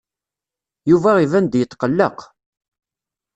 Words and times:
Yuba 0.89 1.11
iban-d 1.23 1.53
yetqelleq. 1.59 2.19